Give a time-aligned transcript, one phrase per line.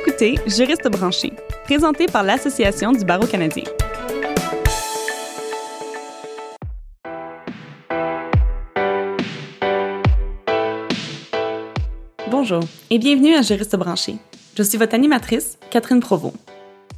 [0.00, 1.32] écoutez Juriste branché,
[1.64, 3.64] présenté par l'Association du barreau canadien.
[12.30, 14.16] Bonjour et bienvenue à Juriste branché.
[14.56, 16.36] Je suis votre animatrice, Catherine Provost.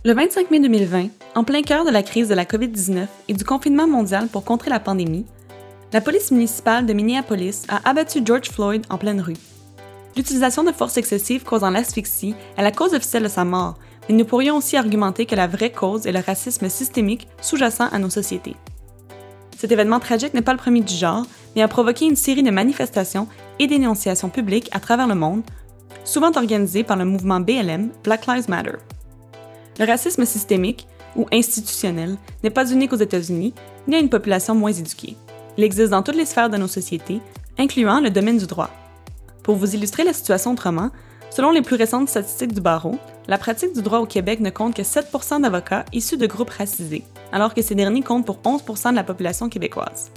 [0.04, 3.44] Le 25 mai 2020, en plein cœur de la crise de la COVID-19 et du
[3.44, 5.26] confinement mondial pour contrer la pandémie,
[5.92, 9.36] la police municipale de Minneapolis a abattu George Floyd en pleine rue.
[10.16, 13.76] L'utilisation de force excessive causant l'asphyxie est la cause officielle de sa mort,
[14.08, 17.98] mais nous pourrions aussi argumenter que la vraie cause est le racisme systémique sous-jacent à
[17.98, 18.56] nos sociétés.
[19.56, 22.50] Cet événement tragique n'est pas le premier du genre, mais a provoqué une série de
[22.50, 25.42] manifestations et d'énonciations publiques à travers le monde,
[26.04, 28.78] souvent organisées par le mouvement BLM, Black Lives Matter.
[29.78, 33.54] Le racisme systémique, ou institutionnel, n'est pas unique aux États-Unis,
[33.86, 35.16] ni à une population moins éduquée.
[35.56, 37.20] Il existe dans toutes les sphères de nos sociétés,
[37.58, 38.70] incluant le domaine du droit.
[39.42, 40.90] Pour vous illustrer la situation autrement,
[41.30, 44.74] selon les plus récentes statistiques du barreau, la pratique du droit au Québec ne compte
[44.74, 45.08] que 7
[45.40, 49.48] d'avocats issus de groupes racisés, alors que ces derniers comptent pour 11 de la population
[49.48, 50.12] québécoise.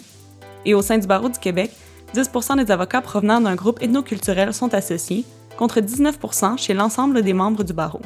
[0.65, 1.71] Et au sein du barreau du Québec,
[2.13, 5.25] 10% des avocats provenant d'un groupe ethnoculturel sont associés,
[5.57, 8.01] contre 19% chez l'ensemble des membres du barreau.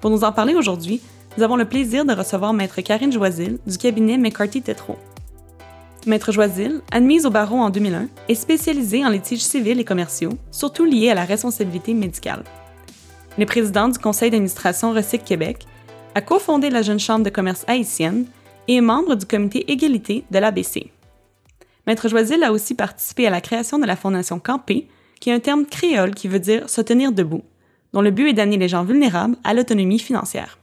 [0.00, 1.00] Pour nous en parler aujourd'hui,
[1.38, 4.98] nous avons le plaisir de recevoir Maître Karine Joisil du cabinet McCarthy-Tétrault.
[6.06, 10.84] Maître Joisil, admise au barreau en 2001, est spécialisée en litiges civils et commerciaux, surtout
[10.84, 12.44] liés à la responsabilité médicale.
[13.36, 15.66] Elle est du conseil d'administration Recyc Québec,
[16.14, 18.26] a cofondé la Jeune Chambre de commerce haïtienne
[18.68, 20.92] et est membre du comité égalité de l'ABC.
[21.88, 24.86] Maître Joisil a aussi participé à la création de la Fondation Campé,
[25.20, 27.42] qui est un terme créole qui veut dire se tenir debout,
[27.92, 30.58] dont le but est d'amener les gens vulnérables à l'autonomie financière.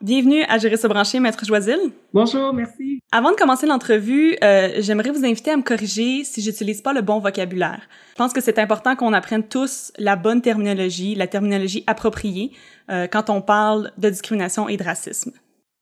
[0.00, 1.76] Bienvenue à Gérer se brancher, Maître Joisil.
[2.12, 3.00] Bonjour, merci.
[3.10, 7.02] Avant de commencer l'entrevue, euh, j'aimerais vous inviter à me corriger si j'utilise pas le
[7.02, 7.80] bon vocabulaire.
[8.10, 12.52] Je pense que c'est important qu'on apprenne tous la bonne terminologie, la terminologie appropriée
[12.90, 15.32] euh, quand on parle de discrimination et de racisme.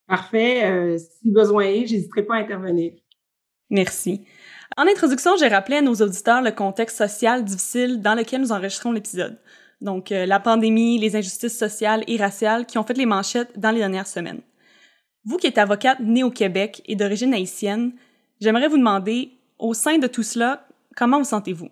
[0.09, 0.65] Parfait.
[0.65, 2.93] Euh, si besoin est, j'hésiterai pas à intervenir.
[3.69, 4.25] Merci.
[4.79, 8.93] En introduction, j'ai rappelé à nos auditeurs le contexte social difficile dans lequel nous enregistrons
[8.93, 9.37] l'épisode.
[9.81, 13.71] Donc, euh, la pandémie, les injustices sociales et raciales qui ont fait les manchettes dans
[13.71, 14.41] les dernières semaines.
[15.25, 17.93] Vous qui êtes avocate née au Québec et d'origine haïtienne,
[18.41, 20.67] j'aimerais vous demander, au sein de tout cela,
[20.97, 21.69] comment vous sentez-vous?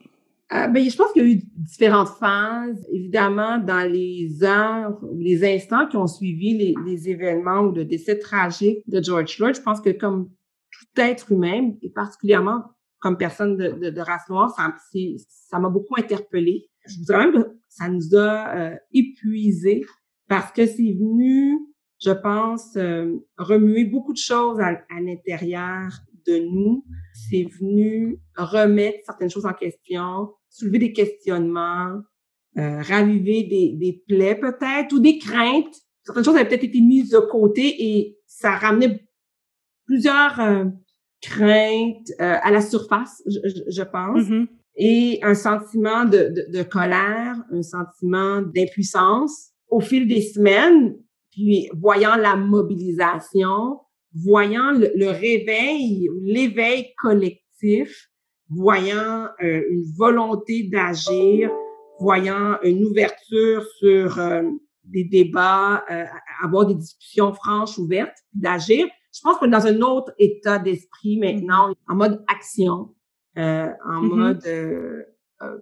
[0.52, 2.86] Euh, ben, je pense qu'il y a eu différentes phases.
[2.92, 8.18] Évidemment, dans les heures les instants qui ont suivi les, les, événements ou le décès
[8.18, 10.28] tragique de George Floyd, je pense que comme
[10.70, 12.62] tout être humain, et particulièrement
[13.04, 16.70] comme personne de, de, de race noire, ça m'a beaucoup interpellée.
[16.86, 19.84] Je vous dirais même que ça nous a euh, épuisés
[20.26, 21.58] parce que c'est venu,
[22.02, 25.90] je pense, euh, remuer beaucoup de choses à, à l'intérieur
[26.26, 26.82] de nous.
[27.12, 32.00] C'est venu remettre certaines choses en question, soulever des questionnements,
[32.56, 35.76] euh, raviver des, des plaies peut-être ou des craintes.
[36.04, 39.06] Certaines choses avaient peut-être été mises de côté et ça ramenait
[39.84, 40.40] plusieurs
[41.24, 44.22] craintes euh, à la surface, je, je pense.
[44.22, 44.46] Mm-hmm
[44.76, 49.50] et un sentiment de, de, de colère, un sentiment d'impuissance.
[49.68, 50.96] Au fil des semaines,
[51.30, 53.80] puis voyant la mobilisation,
[54.14, 58.10] voyant le, le réveil, l'éveil collectif,
[58.48, 61.50] voyant euh, une volonté d'agir,
[61.98, 64.42] voyant une ouverture sur euh,
[64.84, 66.04] des débats, euh,
[66.42, 68.86] avoir des discussions franches, ouvertes, d'agir.
[69.14, 72.94] Je pense qu'on est dans un autre état d'esprit maintenant, en mode action,
[73.38, 74.14] euh, en mm-hmm.
[74.14, 75.02] mode euh,
[75.42, 75.58] euh,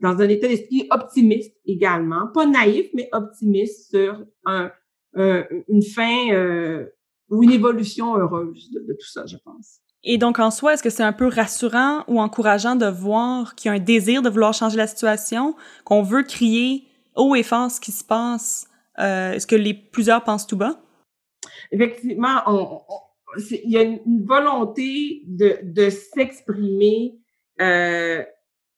[0.00, 4.70] dans un état d'esprit optimiste également, pas naïf mais optimiste sur un,
[5.14, 6.86] une fin
[7.30, 9.80] ou une évolution heureuse de, tout ça, je pense.
[10.04, 13.70] Et donc, en soi, est-ce que c'est un peu rassurant ou encourageant de voir qu'il
[13.70, 16.84] y a un désir de vouloir changer la situation, qu'on veut crier
[17.16, 18.68] haut et fort ce qui se passe?
[18.98, 20.78] Euh, est-ce que les plusieurs pensent tout bas?
[21.72, 22.80] Effectivement, on,
[23.50, 27.18] il y a une, volonté de, de s'exprimer
[27.60, 28.22] euh,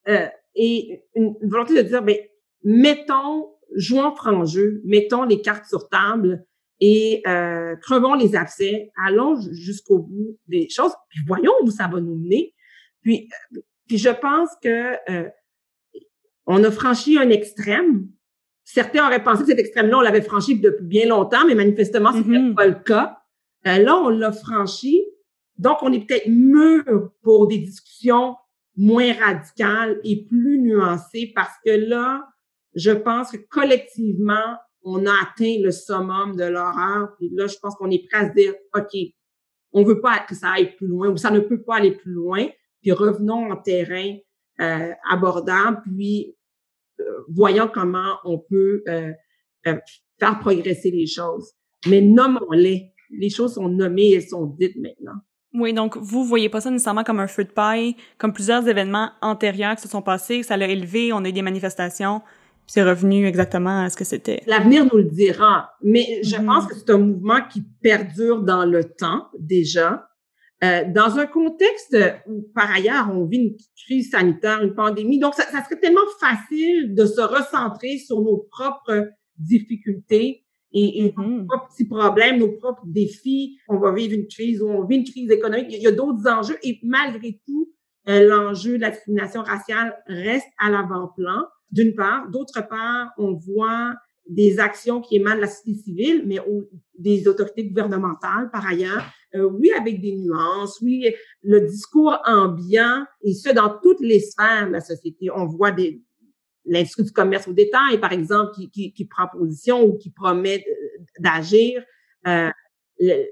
[0.09, 2.17] euh, et une, volonté de dire, ben,
[2.65, 6.45] mettons, jouons franc jeu, mettons les cartes sur table
[6.81, 12.01] et euh, crevons les abcès, allons jusqu'au bout des choses, puis voyons où ça va
[12.01, 12.55] nous mener.
[13.03, 13.29] Puis,
[13.87, 15.29] puis je pense que euh,
[16.47, 18.09] on a franchi un extrême.
[18.71, 22.19] Certains auraient pensé que cet extrême-là, on l'avait franchi depuis bien longtemps, mais manifestement, ce
[22.19, 22.55] n'est mm-hmm.
[22.55, 23.19] pas le cas.
[23.67, 25.07] Euh, là, on l'a franchi.
[25.57, 26.85] Donc, on est peut-être mûr
[27.23, 28.37] pour des discussions
[28.77, 32.29] moins radicales et plus nuancées parce que là,
[32.75, 37.17] je pense que collectivement, on a atteint le summum de l'horreur.
[37.17, 38.95] Puis là, je pense qu'on est prêt à se dire, OK,
[39.73, 42.13] on veut pas que ça aille plus loin ou ça ne peut pas aller plus
[42.13, 42.47] loin.
[42.83, 44.15] Puis revenons en terrain
[44.61, 46.35] euh, abordable, puis
[47.29, 48.83] voyons comment on peut
[49.65, 51.53] faire progresser les choses.
[51.87, 52.93] Mais nommons-les.
[53.11, 55.21] Les choses sont nommées et sont dites maintenant.
[55.55, 59.11] Oui, donc vous voyez pas ça nécessairement comme un feu de paille, comme plusieurs événements
[59.23, 62.83] antérieurs qui se sont passés, ça l'a élevé, on a eu des manifestations, puis c'est
[62.83, 64.43] revenu exactement à ce que c'était.
[64.47, 66.45] L'avenir nous le dira, mais je mm-hmm.
[66.45, 70.11] pense que c'est un mouvement qui perdure dans le temps déjà.
[70.65, 71.97] Euh, dans un contexte
[72.27, 76.01] où, par ailleurs, on vit une crise sanitaire, une pandémie, donc ça, ça serait tellement
[76.19, 81.47] facile de se recentrer sur nos propres difficultés et, et nos mm-hmm.
[81.47, 83.59] propres petits problèmes, nos propres défis.
[83.69, 85.69] On va vivre une crise ou on vit une crise économique.
[85.71, 87.73] Il y a, d'autres enjeux et malgré tout,
[88.09, 92.29] euh, l'enjeu de la discrimination raciale reste à l'avant-plan, d'une part.
[92.31, 93.95] D'autre part, on voit
[94.29, 96.39] des actions qui émanent de la société civile, mais
[96.99, 99.05] des autorités gouvernementales par ailleurs.
[99.35, 104.67] Euh, oui, avec des nuances, oui, le discours ambiant, et ce, dans toutes les sphères
[104.69, 105.29] de la société.
[105.31, 106.03] On voit des,
[106.65, 110.65] l'industrie du commerce au détail, par exemple, qui, qui, qui prend position ou qui promet
[111.19, 111.85] d'agir,
[112.27, 112.51] euh,
[113.01, 113.25] le,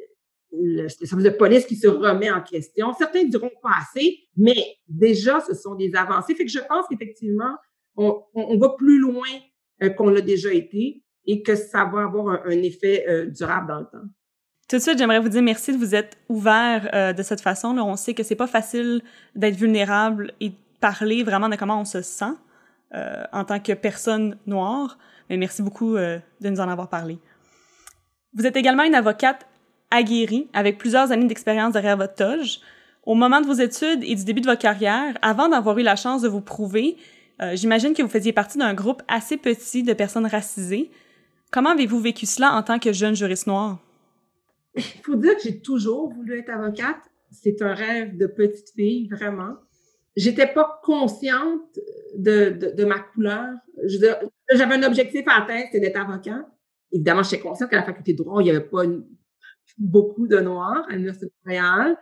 [0.52, 2.92] le, service de police qui se remet en question.
[2.94, 6.34] Certains diront pas assez, mais déjà, ce sont des avancées.
[6.34, 7.54] Fait que je pense qu'effectivement,
[7.96, 9.28] on, on, va plus loin
[9.82, 13.80] euh, qu'on l'a déjà été et que ça va avoir un, effet euh, durable dans
[13.80, 14.08] le temps.
[14.68, 17.74] Tout de suite, j'aimerais vous dire merci de vous être ouvert euh, de cette façon.
[17.74, 19.02] Là, on sait que c'est pas facile
[19.34, 22.34] d'être vulnérable et parler vraiment de comment on se sent.
[22.94, 24.96] Euh, en tant que personne noire.
[25.28, 27.18] Mais merci beaucoup euh, de nous en avoir parlé.
[28.32, 29.44] Vous êtes également une avocate
[29.90, 32.60] aguerrie avec plusieurs années d'expérience derrière votre toge.
[33.04, 35.96] Au moment de vos études et du début de votre carrière, avant d'avoir eu la
[35.96, 36.96] chance de vous prouver,
[37.42, 40.92] euh, j'imagine que vous faisiez partie d'un groupe assez petit de personnes racisées.
[41.50, 43.78] Comment avez-vous vécu cela en tant que jeune juriste noire?
[44.76, 47.00] Il faut dire que j'ai toujours voulu être avocate.
[47.30, 49.56] C'est un rêve de petite fille, vraiment
[50.16, 51.78] j'étais pas consciente
[52.16, 53.54] de, de, de ma couleur.
[54.52, 56.46] J'avais un objectif à atteindre, c'était d'être avocat.
[56.90, 58.84] Évidemment, j'étais consciente qu'à la faculté de droit, il n'y avait pas
[59.78, 61.96] beaucoup de noirs à l'Université de Montréal.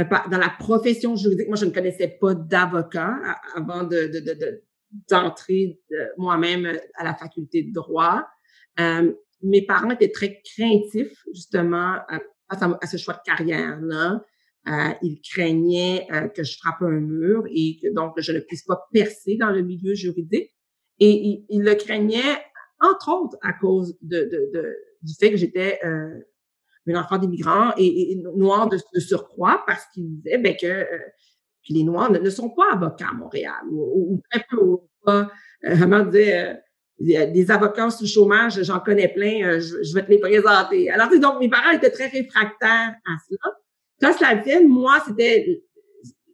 [0.00, 3.16] Euh, dans la profession juridique, moi, je ne connaissais pas d'avocat
[3.54, 4.62] avant de, de,
[5.08, 5.80] d'entrer
[6.18, 8.26] moi-même à la faculté de droit.
[8.80, 9.12] Euh,
[9.44, 14.24] mes parents étaient très craintifs, justement, à, à ce choix de carrière-là.
[14.66, 18.62] Euh, il craignait euh, que je frappe un mur et que donc je ne puisse
[18.62, 20.50] pas percer dans le milieu juridique.
[21.00, 22.38] Et il, le craignait,
[22.80, 26.18] entre autres, à cause de, de, de du fait que j'étais euh,
[26.86, 30.98] une enfant d'immigrants et, et, noire de, surcroît, parce qu'il disait ben, que, euh,
[31.66, 35.30] que, les Noirs ne, sont pas avocats à Montréal, ou, très peu, ou pas,
[35.62, 36.58] disait,
[36.98, 40.90] des avocats sous chômage, j'en connais plein, je, je, vais te les présenter.
[40.90, 43.56] Alors, donc, mes parents étaient très réfractaires à cela.
[44.00, 45.62] Quand cela vienne, moi, c'était,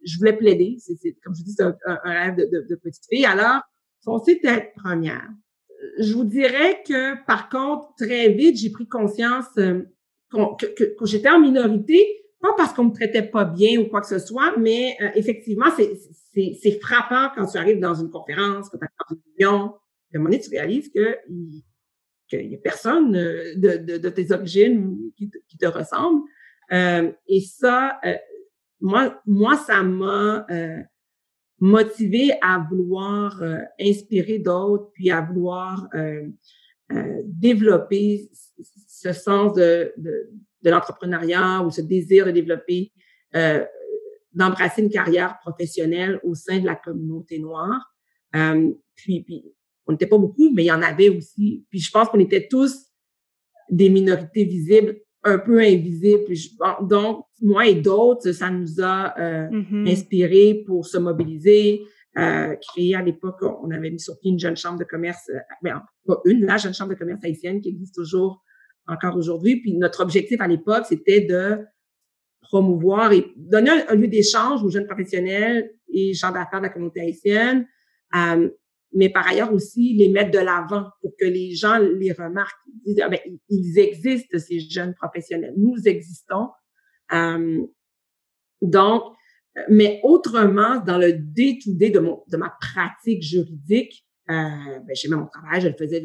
[0.04, 0.78] je voulais plaider.
[1.24, 1.74] Comme je dis, c'est un,
[2.04, 3.26] rêve de, petite fille.
[3.26, 3.62] Alors,
[4.04, 5.28] foncez tête première.
[5.98, 9.82] Je vous dirais que, par contre, très vite, j'ai pris conscience euh,
[10.30, 14.18] que, j'étais en minorité, pas parce qu'on me traitait pas bien ou quoi que ce
[14.18, 19.16] soit, mais euh, effectivement, c'est, frappant quand tu arrives dans une conférence, quand tu dans
[19.16, 19.74] une réunion,
[20.12, 21.18] à un moment donné, tu réalises que
[22.28, 26.22] qu'il n'y a personne euh, de, de, de, tes origines qui te ressemble.
[26.72, 28.14] Euh, et ça, euh,
[28.80, 30.78] moi, moi, ça m'a euh,
[31.58, 33.42] motivé à vouloir
[33.78, 35.88] inspirer d'autres, puis à vouloir
[37.24, 38.30] développer
[38.88, 40.30] ce sens de, de,
[40.62, 42.92] de l'entrepreneuriat ou ce désir de développer,
[44.32, 47.94] d'embrasser une carrière professionnelle au sein de la communauté noire.
[48.94, 49.52] puis, puis,
[49.90, 51.66] on n'était pas beaucoup, mais il y en avait aussi.
[51.68, 52.86] Puis je pense qu'on était tous
[53.68, 56.24] des minorités visibles un peu invisible.
[56.82, 59.90] Donc, moi et d'autres, ça nous a euh, mm-hmm.
[59.90, 61.82] inspiré pour se mobiliser,
[62.16, 65.38] euh, créer à l'époque, on avait mis sur pied une jeune chambre de commerce, euh,
[65.62, 68.42] ben, pas une, la jeune chambre de commerce haïtienne qui existe toujours
[68.86, 69.60] encore aujourd'hui.
[69.60, 71.58] Puis notre objectif à l'époque, c'était de
[72.40, 77.00] promouvoir et donner un, lieu d'échange aux jeunes professionnels et gens d'affaires de la communauté
[77.00, 77.66] haïtienne,
[78.16, 78.50] euh,
[78.92, 82.58] mais par ailleurs aussi les mettre de l'avant pour que les gens les remarquent.
[82.84, 85.54] Ils, disent, ah, ben, ils existent, ces jeunes professionnels.
[85.56, 86.48] Nous existons.
[87.12, 87.62] Euh,
[88.62, 89.02] donc,
[89.68, 95.26] mais autrement, dans le day-to-day de, mon, de ma pratique juridique, euh, ben, j'aimais mon
[95.26, 96.00] travail, je le faisais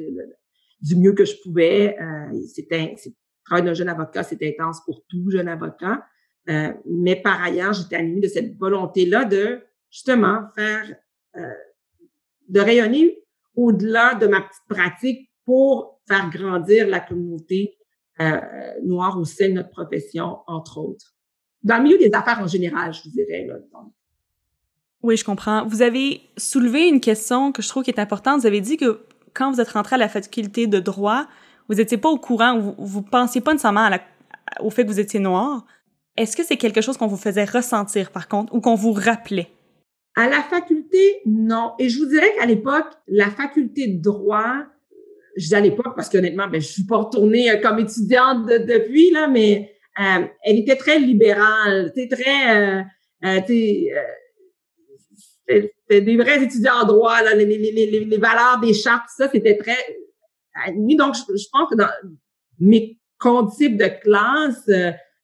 [0.82, 1.98] du mieux que je pouvais.
[2.00, 3.12] Euh, c'était, le
[3.46, 6.06] travail d'un jeune avocat, c'était intense pour tout jeune avocat.
[6.50, 10.96] Euh, mais par ailleurs, j'étais animée de cette volonté-là de justement faire
[11.38, 11.54] euh,
[12.50, 13.20] de rayonner
[13.56, 17.78] au-delà de ma petite pratique pour faire grandir la communauté
[18.22, 18.40] euh,
[18.84, 21.14] noire au sein de notre profession, entre autres.
[21.64, 23.46] Dans le milieu des affaires en général, je vous dirais.
[23.48, 23.56] Là,
[25.02, 25.66] Oui, je comprends.
[25.66, 28.42] Vous avez soulevé une question que je trouve qui est importante.
[28.42, 29.02] Vous avez dit que
[29.34, 31.28] quand vous êtes rentré à la faculté de droit,
[31.68, 33.90] vous n'étiez pas au courant, vous, vous pensiez pas nécessairement
[34.60, 35.66] au fait que vous étiez noir.
[36.16, 39.50] Est-ce que c'est quelque chose qu'on vous faisait ressentir, par contre, ou qu'on vous rappelait?
[40.15, 41.74] À la faculté, non.
[41.79, 44.63] Et je vous dirais qu'à l'époque, la faculté de droit,
[45.36, 49.12] je dis à l'époque parce qu'honnêtement, ben, je suis pas retournée euh, comme étudiante depuis,
[49.12, 52.57] là, mais euh, elle était très libérale, c'était très...
[52.57, 52.81] Euh,
[53.25, 53.41] euh,
[55.48, 59.29] c'était des vrais étudiants en droit, là, les, les, les, les valeurs des chartes, ça,
[59.31, 59.77] c'était très...
[60.74, 61.89] Donc, je, je, pense que dans
[62.60, 64.67] mes concepts de classe,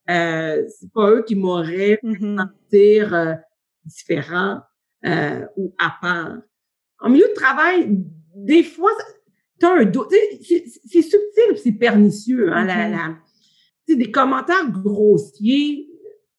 [0.10, 2.38] euh, c'est pas eux qui m'auraient mm -hmm.
[2.38, 3.34] sentir euh,
[3.86, 4.60] différent
[5.06, 6.38] euh, ou à part.
[7.00, 7.88] En milieu de travail,
[8.36, 8.92] des fois,
[9.60, 10.14] tu as un doute.
[10.42, 12.52] C'est subtil, c'est pernicieux.
[12.54, 13.18] Hein, la, la,
[13.88, 15.90] des commentaires grossiers,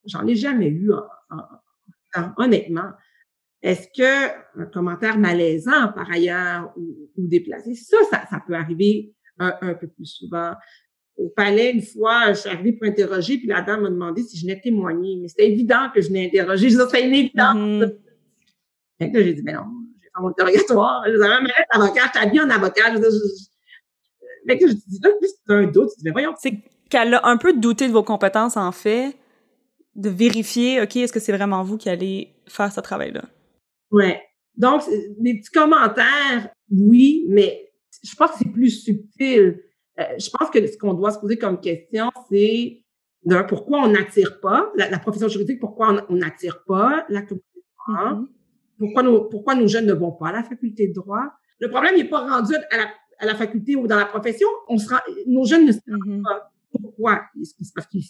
[0.07, 1.37] j'en ai jamais eu, en,
[2.17, 2.91] en, honnêtement.
[3.63, 9.15] Est-ce que un commentaire malaisant, par ailleurs, ou, ou déplacé, ça, ça, ça, peut arriver
[9.39, 10.53] un, un, peu plus souvent.
[11.17, 14.37] Au palais, une fois, je suis arrivée pour interroger, puis la dame m'a demandé si
[14.37, 15.19] je n'ai témoigné.
[15.21, 16.69] Mais c'était évident que je n'ai interrogé.
[16.71, 17.95] Mm -hmm.
[19.15, 19.67] J'ai dit, mais non,
[20.01, 21.03] j'ai fait mon interrogatoire.
[21.07, 22.95] Je disais, mais avocat, je bien en avocat.
[22.95, 23.11] Je, je,
[24.49, 25.91] je, que je dis, là, c'est un doute.
[25.91, 26.35] Je dis, mais voyons.
[26.39, 29.17] C'est qu'elle a un peu douté de vos compétences, en fait,
[29.95, 33.25] de vérifier, OK, est-ce que c'est vraiment vous qui allez faire ce travail-là?
[33.91, 34.21] Ouais.
[34.57, 34.83] Donc,
[35.19, 39.61] des petits commentaires, oui, mais je pense que c'est plus subtil.
[39.99, 42.83] Euh, je pense que ce qu'on doit se poser comme question, c'est
[43.25, 47.47] d'un pourquoi on n'attire pas la, la, profession juridique, pourquoi on n'attire pas la communauté
[47.89, 48.27] mm -hmm.
[48.83, 51.27] Pourquoi, nos, pourquoi nos jeunes ne vont pas à la faculté de droit?
[51.61, 52.87] Le problème n'est pas rendu à la,
[53.23, 54.49] à la faculté ou dans la profession.
[54.69, 56.23] On se rend, nos jeunes ne se rendent mm -hmm.
[56.25, 56.51] pas
[56.85, 57.15] pourquoi?
[57.45, 58.09] C'est parce qu'ils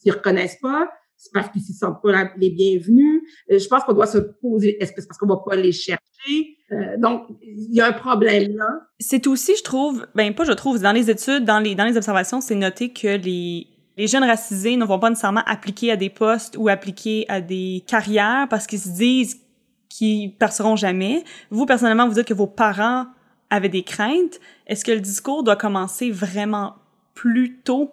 [0.00, 0.82] s'y reconnaissent pas?
[1.22, 3.16] C'est parce qu'ils ne se sentent pas les bienvenus?
[3.50, 5.72] Euh, je pense qu'on doit se poser, est-ce que c'est parce qu'on va pas les
[5.72, 6.34] chercher?
[6.72, 8.70] Euh, donc, il y a un problème là.
[9.10, 11.96] C'est aussi, je trouve, ben pas je trouve, dans les études, dans les, dans les
[12.00, 16.10] observations, c'est noté que les, les jeunes racisés ne vont pas nécessairement appliquer à des
[16.10, 19.34] postes ou appliquer à des carrières parce qu'ils se disent
[19.96, 21.24] qu'ils perceront jamais.
[21.50, 23.06] Vous, personnellement, vous dites que vos parents
[23.50, 24.40] avaient des craintes.
[24.66, 26.74] Est-ce que le discours doit commencer vraiment
[27.14, 27.92] plus tôt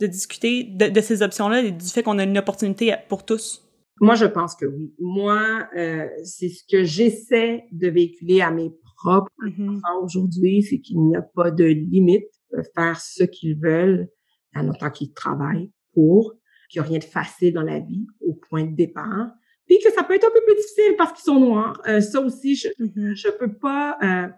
[0.00, 3.64] de discuter de, de ces options-là et du fait qu'on a une opportunité pour tous?
[4.00, 4.92] Moi, je pense que oui.
[4.98, 9.76] Moi, euh, c'est ce que j'essaie de véhiculer à mes propres mm -hmm.
[9.76, 12.30] enfants aujourd'hui, c'est qu'il n'y a pas de limite
[12.74, 14.08] faire ce qu'ils veulent
[14.54, 16.34] en autant qu'ils travaillent pour,
[16.68, 19.30] qu'il n'y a rien de facile dans la vie au point de départ,
[19.66, 21.80] puis que ça peut être un peu plus difficile parce qu'ils sont noirs.
[21.88, 23.14] Euh, ça aussi, je mm -hmm.
[23.14, 23.96] je peux pas...
[24.02, 24.28] Euh,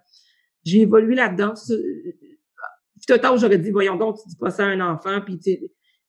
[0.64, 1.54] j'ai évolué là-dedans
[3.32, 5.58] où j'aurais dit, voyons donc, tu dis pas ça à un enfant, puis tu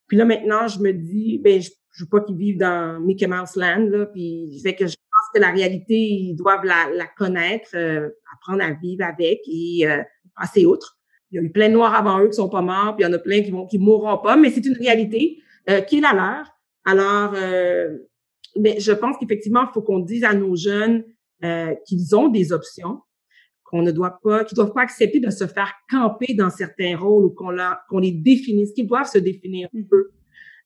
[0.08, 3.28] puis là, maintenant, je me dis, ben, je, je veux pas qu'ils vivent dans Mickey
[3.28, 7.08] Mouse Land, là, puis fait que je pense que la réalité, ils doivent la, la
[7.08, 10.02] connaître, euh, apprendre à vivre avec et euh,
[10.36, 10.98] passer outre.
[11.32, 13.08] Il y a eu plein de Noirs avant eux qui sont pas morts, puis il
[13.08, 15.98] y en a plein qui vont qui mourront pas, mais c'est une réalité euh, qui
[15.98, 16.46] est la leur.
[16.86, 17.98] Alors, euh,
[18.60, 21.04] mais je pense qu'effectivement, il faut qu'on dise à nos jeunes
[21.44, 23.02] euh, qu'ils ont des options,
[23.64, 27.26] qu'on ne doit pas, qu'ils doivent pas accepter de se faire camper dans certains rôles
[27.26, 30.10] ou qu'on les définisse, qu'ils doivent se définir un peu.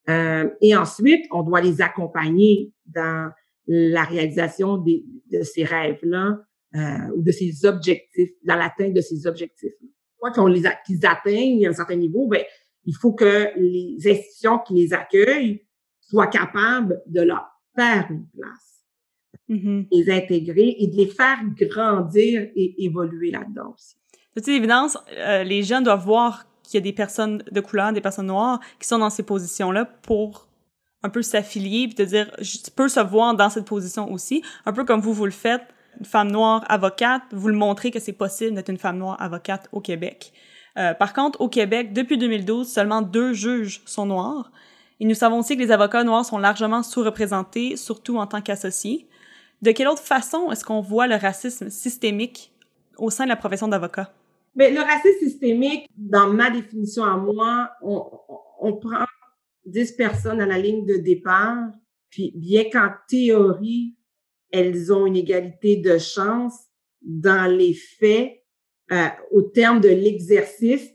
[0.09, 3.31] Euh, et ensuite, on doit les accompagner dans
[3.67, 6.39] la réalisation des, de ces rêves-là
[6.75, 9.73] euh, ou de ces objectifs, dans l'atteinte de ces objectifs.
[10.17, 12.43] Quoi qu'on les qu'ils atteignent à un certain niveau, ben
[12.85, 15.65] il faut que les institutions qui les accueillent
[15.99, 18.85] soient capables de leur faire une place
[19.49, 19.87] mm-hmm.
[19.91, 23.95] les intégrer et de les faire grandir et évoluer là-dedans aussi.
[24.35, 27.91] De toute évidence, euh, les jeunes doivent voir qu'il y a des personnes de couleur,
[27.91, 30.47] des personnes noires qui sont dans ces positions-là pour
[31.03, 34.73] un peu s'affilier puis te dire je peux se voir dans cette position aussi, un
[34.73, 35.63] peu comme vous vous le faites,
[35.99, 39.67] une femme noire avocate, vous le montrez que c'est possible d'être une femme noire avocate
[39.71, 40.31] au Québec.
[40.77, 44.51] Euh, par contre, au Québec, depuis 2012, seulement deux juges sont noirs.
[45.01, 49.07] Et nous savons aussi que les avocats noirs sont largement sous-représentés, surtout en tant qu'associés.
[49.63, 52.53] De quelle autre façon est-ce qu'on voit le racisme systémique
[52.99, 54.13] au sein de la profession d'avocat?
[54.53, 58.11] Mais le racisme systémique, dans ma définition à moi, on,
[58.59, 59.05] on prend
[59.65, 61.57] 10 personnes à la ligne de départ,
[62.11, 63.95] puis bien qu'en théorie,
[64.51, 66.53] elles ont une égalité de chance,
[67.01, 68.43] dans les faits,
[68.91, 70.91] euh, au terme de l'exercice,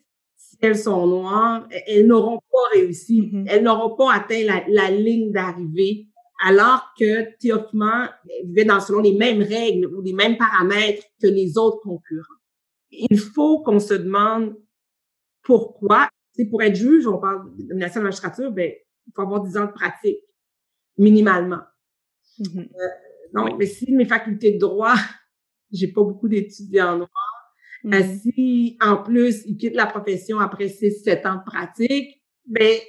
[0.60, 3.44] si elles sont noires, elles n'auront pas réussi, mm -hmm.
[3.48, 6.08] elles n'auront pas atteint la, la ligne d'arrivée
[6.44, 8.08] alors que théoriquement,
[8.42, 12.40] ils vivaient dans, selon les mêmes règles ou les mêmes paramètres que les autres concurrents.
[12.90, 14.54] Il faut qu'on se demande
[15.42, 16.08] pourquoi.
[16.32, 18.70] C'est pour être juge, on parle de nomination de la magistrature, ben,
[19.06, 20.20] il faut avoir 10 ans de pratique,
[20.98, 21.62] minimalement.
[22.38, 22.60] Mm -hmm.
[22.60, 22.88] euh,
[23.34, 23.54] donc, oui.
[23.58, 24.94] mais si mes facultés de droit,
[25.72, 27.25] j'ai pas beaucoup d'étudiants noirs,
[27.86, 28.20] Mm-hmm.
[28.20, 32.80] si, en plus, il quitte la profession après 6-7 ans de pratique, ben,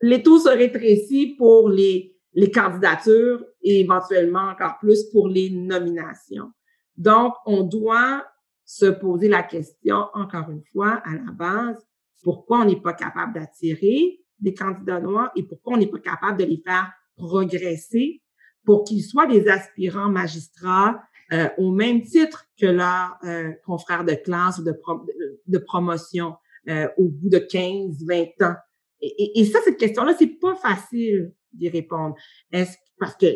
[0.00, 6.50] les taux se rétrécissent pour les, les candidatures et éventuellement encore plus pour les nominations.
[6.96, 8.24] Donc, on doit
[8.64, 11.86] se poser la question, encore une fois, à la base,
[12.22, 16.38] pourquoi on n'est pas capable d'attirer des candidats noirs et pourquoi on n'est pas capable
[16.38, 18.22] de les faire progresser
[18.64, 21.00] pour qu'ils soient des aspirants magistrats
[21.32, 24.74] euh, au même titre que leurs euh, confrères de classe ou de,
[25.46, 26.36] de, promotion
[26.68, 28.56] euh, au bout de 15, 20 ans.
[29.00, 32.14] Et, et, ça, cette question-là, c'est pas facile d'y répondre.
[32.50, 33.26] Est-ce parce que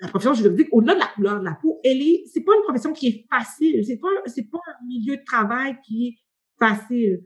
[0.00, 2.62] la profession juridique, au-delà de la couleur de la peau, elle est, c'est pas une
[2.62, 3.84] profession qui est facile.
[3.84, 6.14] C'est pas, c'est pas un milieu de travail qui est
[6.58, 7.22] facile.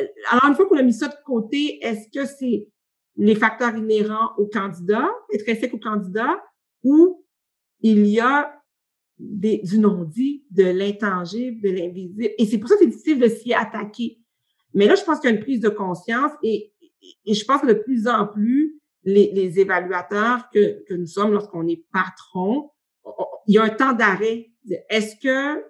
[0.00, 2.68] Euh, alors, une fois qu'on a mis ça de côté, est-ce que c'est
[3.16, 6.42] les facteurs inhérents au candidat, intrinsèques au candidat,
[6.82, 7.24] ou
[7.80, 8.52] il y a
[9.18, 12.30] du non-dit, de l'intangible, de l'invisible.
[12.38, 14.18] Et c'est pour ça que c'est difficile de s'y attaquer.
[14.74, 16.72] Mais là, je pense qu'il y a une prise de conscience et,
[17.26, 21.84] je pense que de plus en plus, les, évaluateurs que, que nous sommes lorsqu'on est
[21.92, 22.70] patron,
[23.46, 24.50] il y a un temps d'arrêt.
[24.88, 25.62] Est-ce que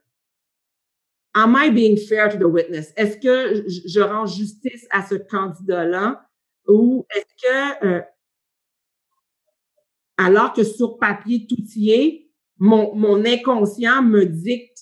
[1.35, 2.93] am I being fair to the witness?
[2.97, 6.25] Est-ce que je, rends justice à ce candidat-là?
[6.69, 8.03] Ou est-ce que euh,
[10.17, 12.24] alors que sur papier tout y est,
[12.59, 14.79] mon, mon inconscient me dicte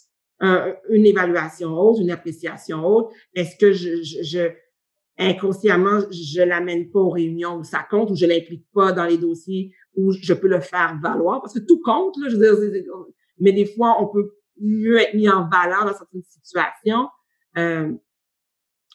[0.89, 4.51] une évaluation haute, une appréciation haute, est-ce que je, je,
[5.17, 9.19] inconsciemment, je l'amène pas aux réunions où ça compte, ou je l'implique pas dans les
[9.19, 12.85] dossiers où je peux le faire valoir, parce que tout compte, là, je veux dire,
[13.39, 17.09] mais des fois, on peut mieux être mis en valeur dans certaines situations.
[17.57, 17.93] Euh,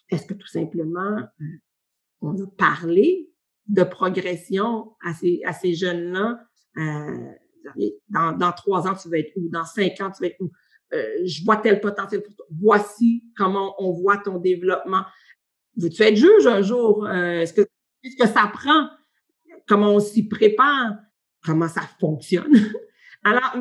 [0.10, 1.46] est-ce que tout simplement, euh,
[2.22, 3.30] on a parlé
[3.68, 6.40] de progression à ces, à ces jeunes-là?
[6.78, 7.32] Euh,
[8.10, 9.50] dans, trois ans, tu vas être où?
[9.50, 10.52] Dans cinq ans, tu vas être où?
[10.92, 12.46] je vois tel potentiel pour toi.
[12.50, 15.04] Voici comment on voit ton développement.
[15.78, 17.06] Veux-tu être juge un jour?
[17.06, 17.62] Euh, est-ce que,
[18.28, 18.90] ça prend?
[19.68, 20.96] Comment on s'y prépare?
[21.44, 22.52] Comment ça fonctionne?
[23.24, 23.56] Alors,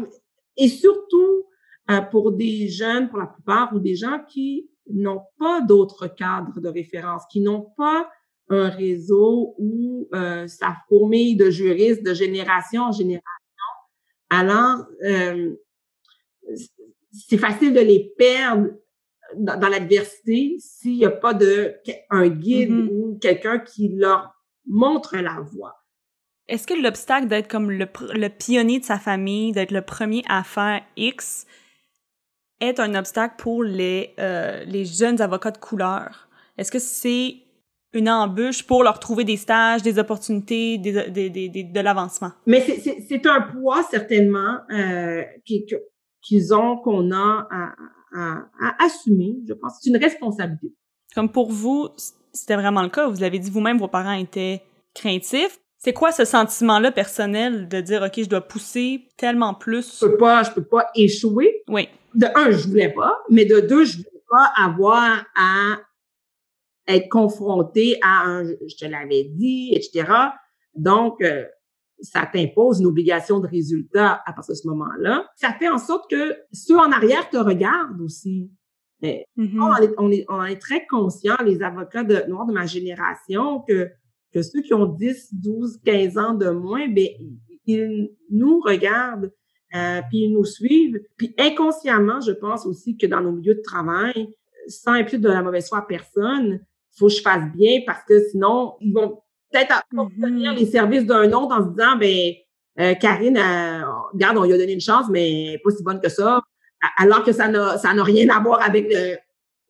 [0.57, 1.45] et surtout,
[1.91, 6.59] euh, pour des jeunes, pour la plupart, ou des gens qui n'ont pas d'autres cadres
[6.59, 8.09] de référence, qui n'ont pas
[8.49, 13.25] un réseau où euh, ça fourmille de juristes de génération en génération.
[14.31, 15.55] Alors, euh,
[17.13, 18.69] c'est facile de les perdre
[19.37, 21.75] dans, l'adversité s'il n'y a pas de
[22.11, 22.91] un guide mm-hmm.
[22.91, 24.35] ou quelqu'un qui leur
[24.67, 25.83] montre la voie.
[26.49, 30.45] Est-ce que l'obstacle d'être comme le, le, pionnier de sa famille, d'être le premier à
[30.45, 31.47] faire X,
[32.61, 36.29] est un obstacle pour les, euh, les jeunes avocats de couleur?
[36.57, 37.37] Est-ce que c'est
[37.93, 42.33] une embûche pour leur trouver des stages, des opportunités, des, des, des, de l'avancement?
[42.47, 45.23] Mais c'est un poids, certainement, euh,
[46.23, 47.73] qu'ils ont, qu'on a à,
[48.15, 49.79] à, assumer, je pense.
[49.81, 50.75] C'est une responsabilité.
[51.15, 51.89] Comme pour vous,
[52.33, 53.09] c'était vraiment le cas.
[53.09, 54.63] Vous l'avez dit vous-même, vos parents étaient
[54.95, 55.59] craintifs.
[55.79, 60.01] C'est quoi ce sentiment-là personnel de dire, OK, je dois pousser tellement plus?
[60.01, 61.63] Je peux pas, je peux pas échouer.
[61.69, 61.89] Oui.
[62.15, 65.79] De un, je voulais pas, mais de deux, je voulais pas avoir à
[66.89, 70.13] être confronté à un, je te l'avais dit, etc.
[70.75, 71.45] Donc, euh,
[72.01, 75.27] ça t'impose une obligation de résultat à partir de ce moment-là.
[75.37, 78.51] Ça fait en sorte que ceux en arrière te regardent aussi.
[79.03, 79.61] Mais mm-hmm.
[79.61, 83.61] on, est, on, est, on, est, très conscients, les avocats de, noirs de ma génération,
[83.67, 83.91] que,
[84.33, 87.09] que ceux qui ont 10, 12, 15 ans de moins, ben,
[87.67, 89.33] ils nous regardent,
[89.75, 91.01] euh, puis ils nous suivent.
[91.17, 94.35] Puis inconsciemment, je pense aussi que dans nos milieux de travail,
[94.69, 96.61] sans impliquer de la mauvaise foi à personne,
[96.99, 100.59] faut que je fasse bien parce que sinon, ils vont peut-être à obtenir mm-hmm.
[100.59, 102.33] les services d'un autre en se disant, ben,
[102.79, 103.83] euh, Karine, euh,
[104.13, 106.43] regarde, on lui a donné une chance, mais pas si bonne que ça.
[106.99, 109.17] Alors que ça n'a, ça n'a rien à voir avec le,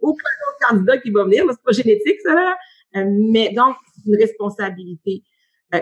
[0.00, 1.44] aucun autre candidat qui va venir.
[1.48, 2.56] C'est pas génétique, ça, là.
[2.96, 5.22] Euh, mais donc, c'est une responsabilité.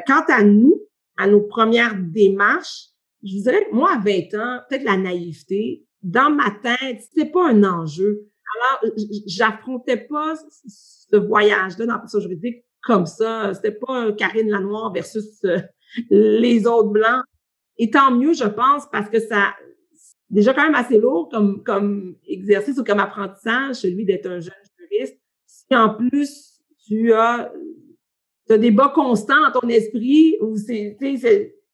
[0.07, 0.81] quant à nous,
[1.17, 2.89] à nos premières démarches,
[3.23, 7.49] je vous dirais, moi, à 20 ans, peut-être la naïveté, dans ma tête, c'était pas
[7.49, 8.29] un enjeu.
[8.55, 8.93] Alors,
[9.27, 10.35] j'affrontais pas
[10.67, 13.53] ce voyage-là dans la juridique comme ça.
[13.55, 15.59] C'était pas Karine Lanoire versus euh,
[16.11, 17.23] les autres blancs.
[17.79, 19.55] Et tant mieux, je pense, parce que ça,
[20.31, 24.55] déjà quand même assez lourd comme, comme exercice ou comme apprentissage, celui d'être un jeune
[24.79, 25.19] juriste.
[25.47, 27.53] Si en plus tu as,
[28.49, 30.97] des bas constants dans ton esprit ou c'est,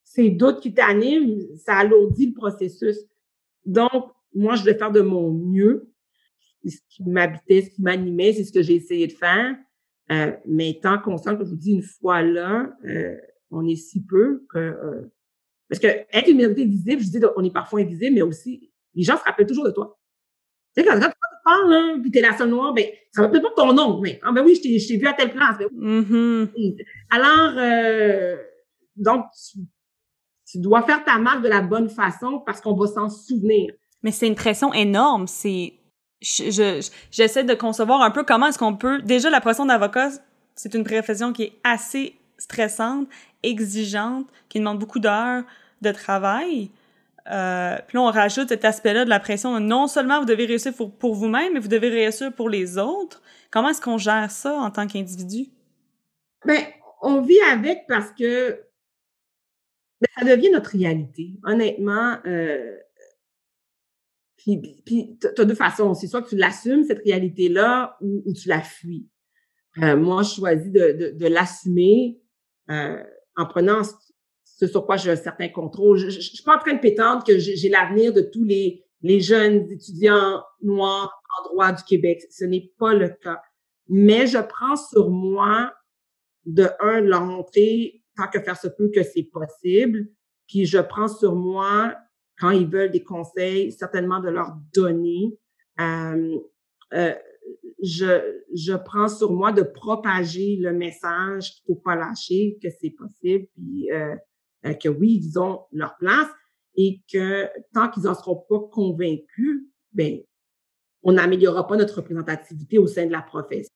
[0.05, 2.97] ces doutes qui t'animent, ça alourdit le processus.
[3.67, 5.90] Donc, moi, je vais faire de mon mieux.
[6.67, 9.57] Ce qui m'habitait, ce qui m'animait, c'est ce que j'ai essayé de faire.
[10.11, 13.17] Euh, mais étant conscient que je vous dis une fois là, euh,
[13.51, 15.13] on est si peu que euh,
[15.69, 19.05] parce que être une minorité visible, je dis on est parfois invisible, mais aussi les
[19.05, 19.99] gens se rappellent toujours de toi.
[20.77, 23.73] Tu sais, quand, enfant, là, puis t'es la seule noire, ben, ça peut-être pas ton
[23.73, 25.59] nom, mais, ah ben oui, je t'ai, je t'ai vu à telle place.
[25.59, 26.85] Ben Mm-hmm.
[27.11, 28.37] Alors, euh,
[28.97, 29.59] donc, tu,
[30.47, 33.73] tu dois faire ta marque de la bonne façon parce qu'on va s'en souvenir.
[34.03, 35.27] Mais c'est une pression énorme.
[35.27, 35.75] C'est,
[36.21, 39.01] je, je- j'essaie de concevoir un peu comment est-ce qu'on peut.
[39.03, 40.11] Déjà, la profession d'avocat,
[40.55, 43.09] c'est une profession qui est assez stressante,
[43.43, 45.45] exigeante, qui demande beaucoup d'heures
[45.83, 46.71] de travail.
[47.31, 49.59] Euh, puis là, on rajoute cet aspect-là de la pression.
[49.61, 53.23] Non seulement vous devez réussir pour, pour vous-même, mais vous devez réussir pour les autres.
[53.51, 55.47] Comment est-ce qu'on gère ça en tant qu'individu?
[56.45, 56.61] Ben,
[57.03, 58.61] on vit avec parce que
[60.01, 61.33] ben, ça devient notre réalité.
[61.45, 62.77] Honnêtement, euh,
[64.43, 65.95] puis, puis tu as deux façons.
[65.95, 69.07] C'est soit que tu l'assumes, cette réalité-là, ou, ou tu la fuis.
[69.83, 72.21] Euh, moi, je choisis de, de, de l'assumer
[72.71, 73.03] euh,
[73.37, 75.99] en prenant ce- sur quoi j'ai un certain contrôle.
[75.99, 79.21] Je ne suis pas en train de pétendre que j'ai l'avenir de tous les, les
[79.21, 82.23] jeunes étudiants noirs en droit du Québec.
[82.31, 83.41] Ce n'est pas le cas.
[83.89, 85.73] Mais je prends sur moi
[86.47, 90.09] de un, leur montrer, tant que faire se peut, que c'est possible.
[90.49, 91.95] Puis je prends sur moi,
[92.41, 95.39] quand ils veulent des conseils, certainement de leur donner.
[95.79, 96.39] Euh,
[96.95, 97.15] euh,
[97.83, 102.91] je, je prends sur moi de propager le message qu'il faut pas lâcher, que c'est
[102.91, 104.17] possible, puis euh,
[104.75, 106.29] que oui, ils ont leur place
[106.77, 110.21] et que tant qu'ils en seront pas convaincus, ben
[111.03, 113.75] on n'améliorera pas notre représentativité au sein de la profession.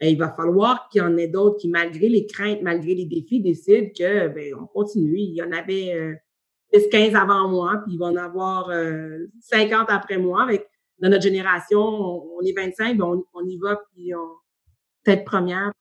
[0.00, 3.40] Il va falloir qu'il y en ait d'autres qui, malgré les craintes, malgré les défis,
[3.40, 5.18] décident que ben, on continue.
[5.18, 6.31] Il y en avait 10,
[6.90, 10.42] 15 avant moi, puis il va en avoir euh, 50 après moi.
[10.42, 10.68] Avec,
[11.00, 14.28] dans notre génération, on, est 25, ben on, y va, puis on
[15.04, 15.72] tête première,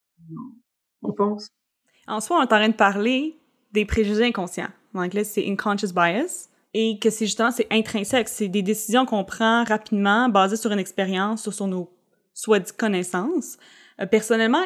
[1.04, 1.50] on, on fonce.
[2.08, 3.38] En soi, on est en train de parler
[3.72, 4.70] des préjugés inconscients.
[4.94, 6.50] En anglais, c'est unconscious bias.
[6.74, 8.30] Et que c'est justement, c'est intrinsèque.
[8.30, 11.90] C'est des décisions qu'on prend rapidement, basées sur une expérience, sur, nos
[12.34, 13.58] soi-dit connaissances.
[14.00, 14.64] Euh, personnellement,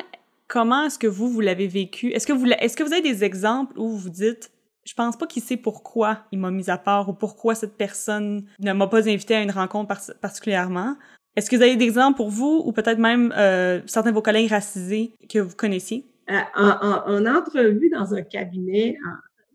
[0.48, 2.12] comment est-ce que vous, vous l'avez vécu?
[2.12, 4.52] Est-ce que vous, est-ce que vous avez des exemples où vous dites,
[4.86, 8.46] je pense pas qu'il sait pourquoi il m'a mis à part ou pourquoi cette personne
[8.60, 10.96] ne m'a pas invité à une rencontre par- particulièrement?
[11.36, 14.22] Est-ce que vous avez des exemples pour vous ou peut-être même euh, certains de vos
[14.22, 16.06] collègues racisés que vous connaissiez?
[16.30, 18.96] Euh, en, en, en entrevue dans un cabinet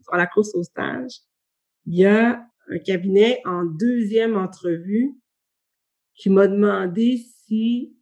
[0.03, 1.11] sur la course au stage,
[1.87, 5.13] il y a un cabinet en deuxième entrevue
[6.15, 7.17] qui m'a demandé
[7.47, 7.95] si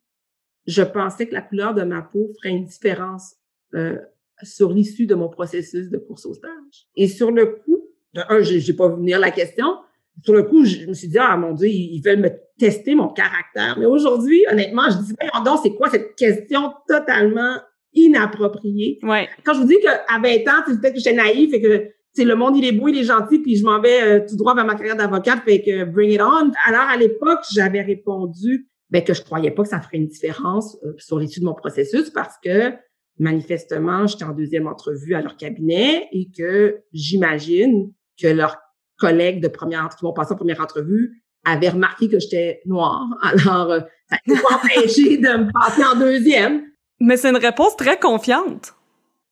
[0.67, 3.35] je pensais que la couleur de ma peau ferait une différence
[3.75, 3.97] euh,
[4.43, 6.87] sur l'issue de mon processus de course au stage.
[6.95, 7.79] Et sur le coup,
[8.13, 9.65] de un, j'ai j'ai pas vu venir la question.
[10.23, 13.07] Sur le coup, je me suis dit, ah mon Dieu, ils veulent me tester mon
[13.07, 13.77] caractère.
[13.79, 17.57] Mais aujourd'hui, honnêtement, je dis, voyons donc, c'est quoi cette question totalement
[17.93, 18.99] inappropriée?
[19.03, 19.29] Ouais.
[19.45, 22.25] Quand je vous dis qu'à 20 ans, c'est peut-être que j'étais naïf et que c'est
[22.25, 24.55] le monde, il est beau, il est gentil, puis je m'en vais euh, tout droit
[24.55, 26.51] vers ma carrière d'avocate, fait que bring it on.
[26.65, 30.77] Alors, à l'époque, j'avais répondu ben, que je croyais pas que ça ferait une différence
[30.83, 32.73] euh, sur l'étude de mon processus parce que,
[33.19, 38.57] manifestement, j'étais en deuxième entrevue à leur cabinet et que j'imagine que leurs
[38.97, 43.05] collègues de première, qui m'ont passé en première entrevue avaient remarqué que j'étais noire.
[43.21, 43.79] Alors, euh,
[44.09, 46.63] ça pas empêché de me passer en deuxième.
[46.99, 48.73] Mais c'est une réponse très confiante.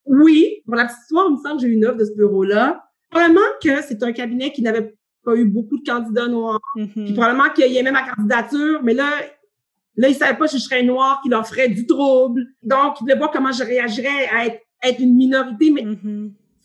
[0.05, 2.13] Oui, pour la petite histoire, il me semble que j'ai eu une offre de ce
[2.15, 2.81] bureau-là.
[3.09, 4.93] Probablement que c'est un cabinet qui n'avait
[5.25, 6.61] pas eu beaucoup de candidats noirs.
[6.75, 7.13] Puis Mhm.
[7.13, 9.09] probablement qu'il aimait ma candidature, mais là,
[9.97, 12.41] là, ils savaient pas si je serais noire, qu'il leur ferait du trouble.
[12.63, 15.83] Donc, ils voulaient voir comment je réagirais à être, être une minorité, mais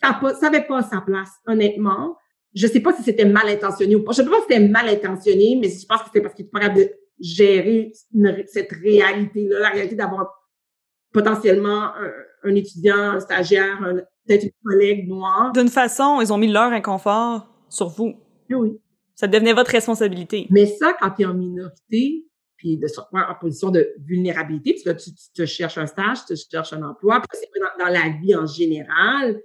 [0.03, 2.17] ça pas, ça avait pas sa place, honnêtement.
[2.55, 4.13] Je sais pas si c'était mal intentionné ou pas.
[4.13, 6.51] Je sais pas si c'était mal intentionné, mais je pense que c'était parce qu'ils étaient
[6.53, 6.91] pas capables de
[7.21, 10.29] gérer une- cette réalité-là, la réalité d'avoir
[11.13, 12.11] potentiellement un,
[12.45, 13.95] un étudiant, un stagiaire, un-
[14.27, 15.53] peut-être une collègue noire.
[15.53, 18.15] D'une façon, ils ont mis leur inconfort sur vous.
[18.51, 18.73] Oui, oui.
[19.15, 20.47] Ça devenait votre responsabilité.
[20.51, 22.25] Mais ça, quand tu es en minorité,
[22.63, 26.19] puis de sortir en position de vulnérabilité, parce que tu, tu te cherches un stage,
[26.29, 29.43] tu te cherches un emploi, puis c'est dans, dans la vie en général,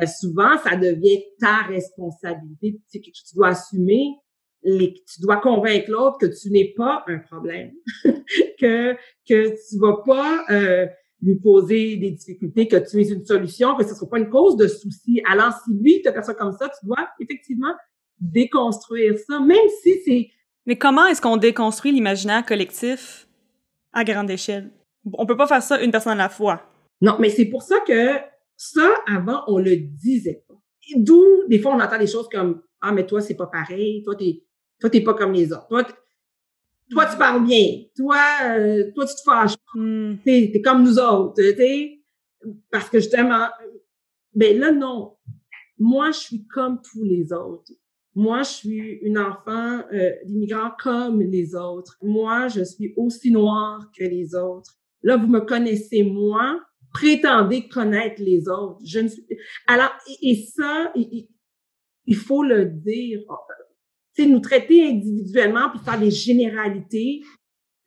[0.00, 2.80] euh, souvent, ça devient ta responsabilité.
[2.92, 4.14] Quelque chose que tu dois assumer.
[4.62, 7.72] Les, tu dois convaincre l'autre que tu n'es pas un problème,
[8.60, 8.94] que
[9.26, 10.86] que tu vas pas euh,
[11.22, 14.28] lui poser des difficultés, que tu es une solution, que ce ne sera pas une
[14.28, 15.22] cause de souci.
[15.26, 17.74] Alors, si lui te perçoit comme ça, tu dois effectivement
[18.20, 20.30] déconstruire ça, même si c'est
[20.66, 23.28] Mais comment est-ce qu'on déconstruit l'imaginaire collectif
[23.92, 24.70] à grande échelle?
[25.14, 26.62] On peut pas faire ça une personne à la fois.
[27.00, 28.18] Non, mais c'est pour ça que
[28.56, 30.54] ça, avant, on le disait pas.
[30.96, 34.14] D'où, des fois, on entend des choses comme Ah, mais toi, c'est pas pareil, toi,
[34.16, 34.42] t'es
[34.80, 35.66] toi, t'es pas comme les autres.
[36.90, 37.84] Toi, tu parles bien.
[37.94, 39.54] Toi, euh, toi, tu te fâches.
[39.74, 40.16] Hmm.
[40.24, 41.40] T'es t'es comme nous autres.
[41.42, 42.00] sais.
[42.70, 43.46] Parce que justement,
[44.34, 45.16] ben là, non.
[45.78, 47.72] Moi, je suis comme tous les autres.
[48.14, 51.96] Moi, je suis une enfant euh, d'immigrants comme les autres.
[52.02, 54.78] Moi, je suis aussi noire que les autres.
[55.02, 56.60] Là, vous me connaissez moi,
[56.92, 58.80] prétendez connaître les autres.
[58.84, 59.24] Je ne suis...
[59.66, 59.90] Alors,
[60.22, 63.20] et, ça, il, faut le dire.
[64.12, 67.22] C'est nous traiter individuellement puis faire des généralités.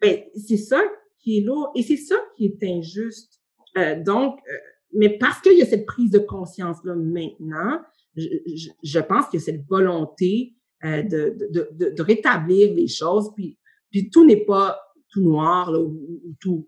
[0.01, 0.81] Ben, c'est ça
[1.19, 3.41] qui est lourd et c'est ça qui est injuste.
[3.77, 4.57] Euh, donc, euh,
[4.93, 7.81] mais parce qu'il y a cette prise de conscience là maintenant,
[8.15, 13.58] je, je, pense que cette volonté euh, de, de, de, de, rétablir les choses, puis,
[13.89, 16.67] puis tout n'est pas tout noir là, ou, tout,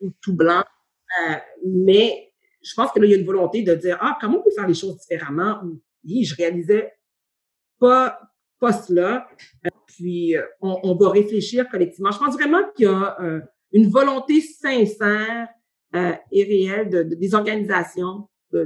[0.00, 0.62] ou, tout blanc,
[1.28, 1.34] euh,
[1.66, 4.42] mais je pense que là, il y a une volonté de dire, ah, comment on
[4.42, 5.60] peut faire les choses différemment?
[5.64, 6.92] Ou, oui, je réalisais
[7.78, 8.18] pas,
[8.60, 9.28] pas cela.
[9.66, 12.12] Euh, puis, euh, on, on, va réfléchir collectivement.
[12.12, 13.40] Je pense vraiment qu'il y a euh,
[13.72, 15.48] une volonté sincère
[16.30, 18.62] et réelle de, des organisations de,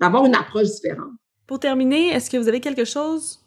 [0.00, 1.12] d'avoir une approche différente.
[1.46, 3.40] Pour terminer, est-ce que vous avez quelque chose,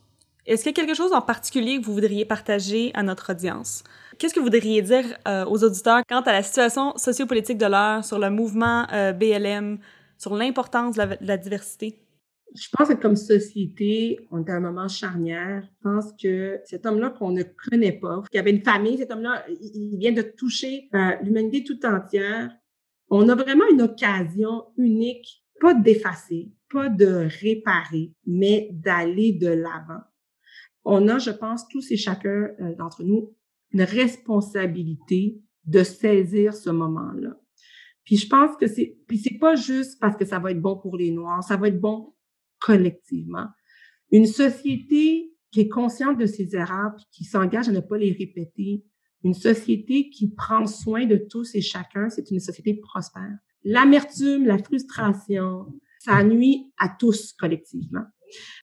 [0.46, 3.84] est-ce qu'il y a quelque chose en particulier que vous voudriez partager à notre audience?
[4.18, 8.04] Qu'est-ce que vous voudriez dire euh, aux auditeurs quant à la situation sociopolitique de l'heure,
[8.04, 9.80] sur le mouvement euh, BLM,
[10.18, 12.00] sur l'importance de, la, diversité?
[12.56, 15.64] Je pense que comme société, on est à un moment charnière.
[15.64, 19.46] Je pense que cet homme-là qu'on ne connaît pas, qui avait une famille, cet homme-là,
[19.50, 22.52] il, vient de toucher euh, l'humanité tout entière.
[23.10, 30.02] On a vraiment une occasion unique pas d'effacer, pas de réparer, mais d'aller de l'avant.
[30.84, 33.34] On a, je pense, tous et chacun euh, d'entre nous,
[33.72, 37.40] une responsabilité de saisir ce moment-là.
[38.04, 40.98] Puis je pense que c'est, puis pas juste parce que ça va être bon pour
[40.98, 42.14] les Noirs, ça va être bon
[42.60, 43.48] collectivement.
[44.12, 48.84] Une société qui est consciente de ses erreurs, qui s'engage à ne pas les répéter,
[49.24, 54.58] une société qui prend soin de tous et chacun, c'est une société prospère l'amertume, la
[54.58, 55.68] frustration,
[56.00, 58.04] ça nuit à tous collectivement.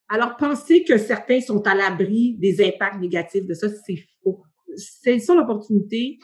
[0.09, 4.43] Alors, penser que certains sont à l'abri des impacts négatifs de ça, c'est faux.
[4.77, 6.19] C'est ça l'opportunité.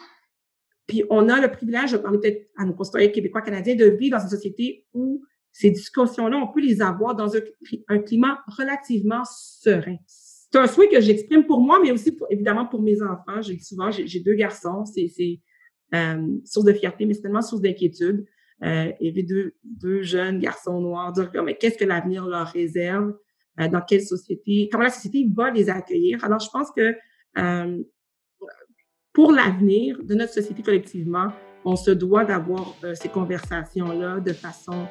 [0.86, 4.16] Puis on a le privilège, je parler peut-être à nos concitoyens québécois, canadiens, de vivre
[4.16, 9.96] dans une société où ces discussions-là, on peut les avoir dans un, climat relativement serein.
[10.06, 13.40] C'est un souhait que j'exprime pour moi, mais aussi évidemment pour mes enfants.
[13.40, 15.40] J'ai souvent, j'ai deux garçons, c'est
[15.94, 18.26] euh, source de fierté, mais c'est tellement source d'inquiétude
[18.62, 23.14] euh, et deux, deux jeunes garçons noirs dire mais qu'est-ce que l'avenir leur réserve,
[23.60, 26.24] euh, dans quelle société, comment la société va les accueillir?
[26.24, 26.94] Alors, je pense que
[27.38, 27.82] euh,
[29.12, 31.28] pour l'avenir de notre société collectivement,
[31.64, 34.86] on se doit d'avoir euh, ces conversations-là de façon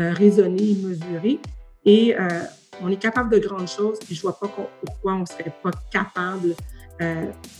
[0.00, 1.38] euh, raisonnée et mesurée.
[1.86, 2.16] Et
[2.80, 6.54] on est capable de grandes choses, puis je vois pas pourquoi on serait pas capable,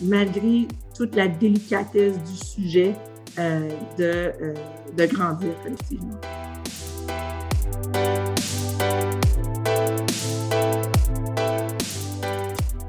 [0.00, 2.94] malgré toute la délicatesse du sujet,
[3.38, 3.68] euh,
[3.98, 4.54] de, euh,
[4.96, 6.20] de grandir collectivement.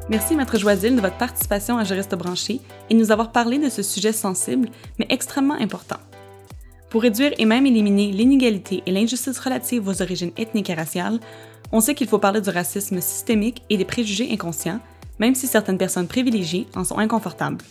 [0.08, 3.70] Merci, Maître Joisille, de votre participation à Juriste branché et de nous avoir parlé de
[3.70, 5.98] ce sujet sensible, mais extrêmement important.
[6.90, 11.20] Pour réduire et même éliminer l'inégalité et l'injustice relative aux origines ethniques et raciales,
[11.72, 14.80] on sait qu'il faut parler du racisme systémique et des préjugés inconscients,
[15.18, 17.64] même si certaines personnes privilégiées en sont inconfortables.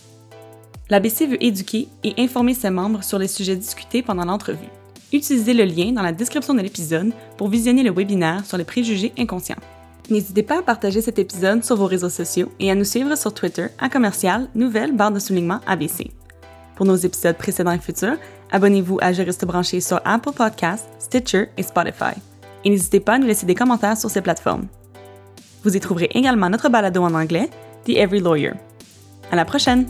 [0.91, 4.69] L'ABC veut éduquer et informer ses membres sur les sujets discutés pendant l'entrevue.
[5.13, 9.13] Utilisez le lien dans la description de l'épisode pour visionner le webinaire sur les préjugés
[9.19, 9.57] inconscients.
[10.11, 13.33] N'hésitez pas à partager cet épisode sur vos réseaux sociaux et à nous suivre sur
[13.33, 16.11] Twitter à commercial nouvelle barre de soulignement ABC.
[16.77, 18.17] Pour nos épisodes précédents et futurs,
[18.51, 22.15] abonnez-vous à Juriste branché sur Apple Podcasts, Stitcher et Spotify.
[22.65, 24.67] Et n'hésitez pas à nous laisser des commentaires sur ces plateformes.
[25.63, 27.49] Vous y trouverez également notre balado en anglais,
[27.87, 28.53] The Every Lawyer.
[29.31, 29.87] À la prochaine!